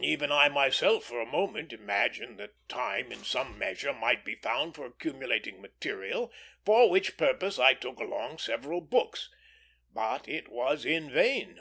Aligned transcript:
Even 0.00 0.32
I 0.32 0.48
myself 0.48 1.04
for 1.04 1.20
a 1.20 1.24
moment 1.30 1.72
imagined 1.72 2.36
that 2.40 2.68
time 2.68 3.12
in 3.12 3.22
some 3.22 3.56
measure 3.56 3.92
might 3.92 4.24
be 4.24 4.34
found 4.34 4.74
for 4.74 4.86
accumulating 4.86 5.62
material, 5.62 6.32
for 6.64 6.90
which 6.90 7.16
purpose 7.16 7.60
I 7.60 7.74
took 7.74 8.00
along 8.00 8.38
several 8.38 8.80
books; 8.80 9.30
but 9.94 10.26
it 10.28 10.48
was 10.48 10.84
in 10.84 11.08
vain. 11.12 11.60